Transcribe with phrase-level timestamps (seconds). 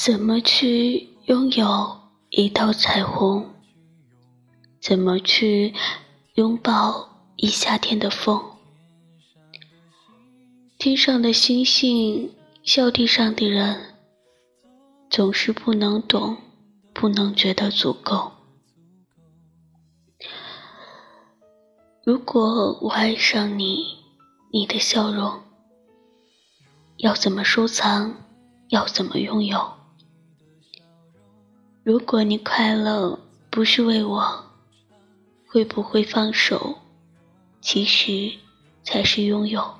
[0.00, 2.00] 怎么去拥有
[2.30, 3.52] 一道彩虹？
[4.80, 5.74] 怎么去
[6.34, 8.40] 拥抱一夏天的风？
[10.78, 12.32] 天上的星星，
[12.62, 13.96] 笑地上的人，
[15.10, 16.36] 总是不能懂，
[16.94, 18.30] 不能觉得足够。
[22.04, 23.98] 如果我爱上你，
[24.52, 25.40] 你的笑容
[26.98, 28.14] 要怎么收藏？
[28.68, 29.77] 要怎么拥有？
[31.88, 34.44] 如果你快乐不是为我，
[35.46, 36.76] 会不会放手？
[37.62, 38.30] 其实
[38.82, 39.74] 才是拥有。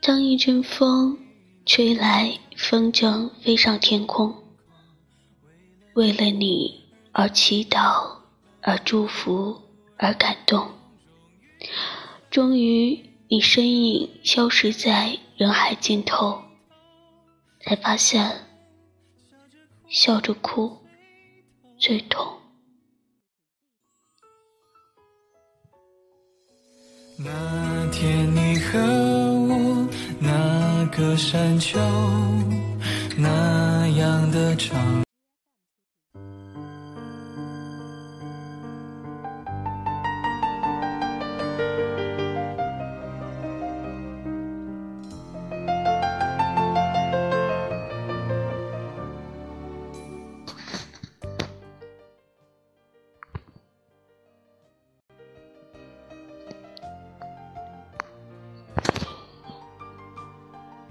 [0.00, 1.18] 当一阵风
[1.66, 4.34] 吹来，风筝飞上天空，
[5.92, 8.16] 为了你而祈祷，
[8.62, 9.60] 而祝福，
[9.98, 10.66] 而感动。
[12.30, 16.42] 终于，你身影消失在人海尽头，
[17.60, 18.46] 才发现，
[19.88, 20.76] 笑着哭
[21.78, 22.26] 最痛。
[27.16, 29.88] 那天你和我
[30.20, 31.78] 那个山丘，
[33.16, 35.03] 那样的长。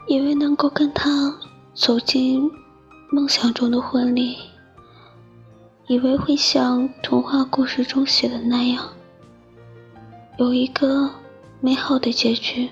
[0.05, 1.33] 以为能够跟他
[1.73, 2.51] 走进
[3.09, 4.37] 梦想中的婚礼，
[5.87, 8.87] 以为会像童话故事中写的那样，
[10.37, 11.09] 有一个
[11.61, 12.69] 美好的结局。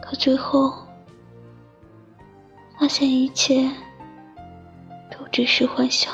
[0.00, 0.74] 可最后，
[2.78, 3.70] 发现一切
[5.10, 6.12] 都只是幻想。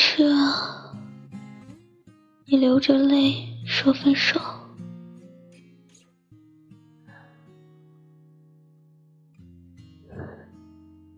[0.00, 0.94] 是啊，
[2.46, 4.40] 你流着泪说分手，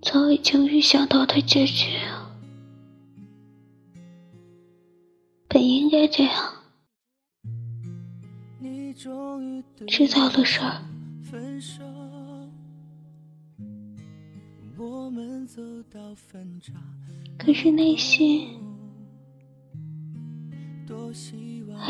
[0.01, 2.35] 早已经预想到的结局啊，
[5.47, 6.55] 本应该这样，
[9.87, 10.83] 知道的事儿。
[17.39, 18.60] 可是内心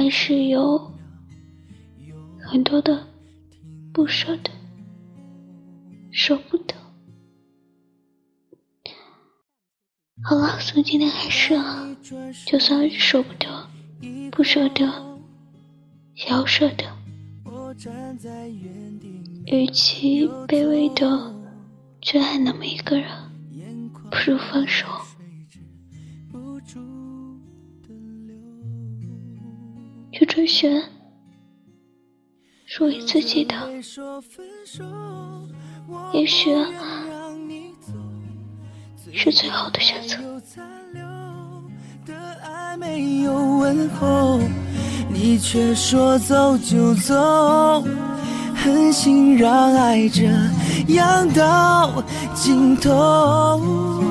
[0.02, 0.90] 还是有
[2.40, 3.06] 很多的
[3.92, 4.50] 不舍得，
[6.10, 6.74] 舍不得。
[10.24, 11.94] 好了，从今天开始啊，
[12.46, 13.68] 就算舍不得、
[14.32, 14.86] 不舍得，
[16.14, 16.84] 也要舍得。
[19.44, 21.34] 与其卑微的
[22.00, 23.10] 去爱那么一个人，
[24.10, 24.86] 不如放手。
[30.20, 30.82] 去追寻
[32.66, 33.56] 属于自己的，
[36.12, 36.54] 也许
[39.14, 40.18] 是最好的选择。
[45.08, 47.82] 你却说走就走，
[48.54, 50.24] 狠心让爱这
[50.92, 52.04] 样到
[52.34, 54.09] 尽头。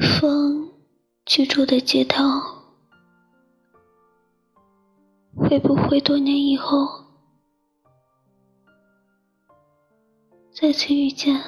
[0.00, 0.72] 风
[1.26, 2.16] 居住的街道，
[5.36, 6.88] 会不会多年以后
[10.50, 11.38] 再次遇见，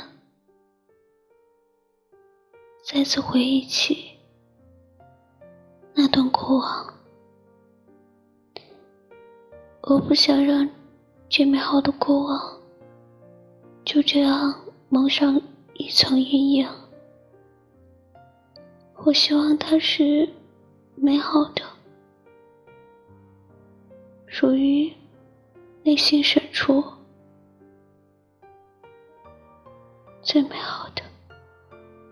[2.85, 4.19] 再次回忆起
[5.95, 6.95] 那段过往？
[9.85, 10.69] 我不想让
[11.27, 12.61] 这美好的过往
[13.83, 14.55] 就这样
[14.91, 15.41] 蒙上
[15.75, 16.82] 一层阴影。
[19.05, 20.29] 我希望它是
[20.95, 21.63] 美好的，
[24.27, 24.93] 属于
[25.83, 26.85] 内心深处
[30.23, 31.03] 最美好的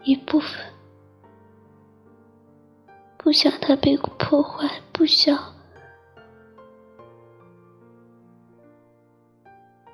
[0.03, 0.61] 一部分。
[3.17, 5.55] 不想它被破坏，不想，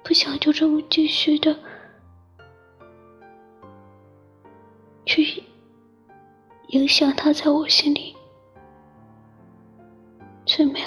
[0.02, 1.54] 不想就这么继续的
[6.68, 8.14] 影响他在我心里
[10.44, 10.80] 最美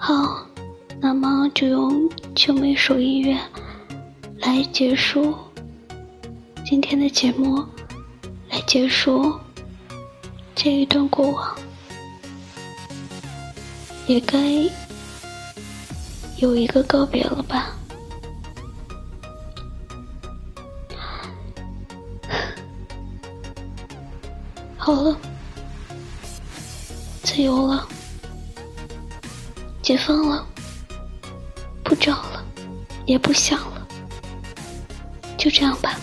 [0.00, 0.46] 好，
[1.00, 3.38] 那么就用这么一首音乐
[4.38, 5.36] 来结束
[6.64, 7.62] 今天的节目，
[8.48, 9.38] 来结束
[10.54, 11.54] 这一段过往，
[14.06, 14.38] 也该
[16.38, 17.74] 有一个告别了吧。
[24.78, 25.18] 好了，
[27.24, 27.86] 自由了，
[29.88, 30.46] 解放了，
[31.82, 32.44] 不找了，
[33.06, 33.88] 也不想了，
[35.38, 35.98] 就这样吧。